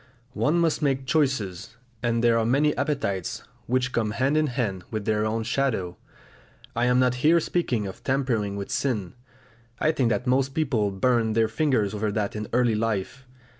[0.33, 5.05] One must make choices; and there are many appetites which come hand in hand with
[5.05, 5.95] their own shadow.
[6.75, 9.13] I am not here speaking of tampering with sin;
[9.77, 13.27] I think that most people burn their fingers over that in early life.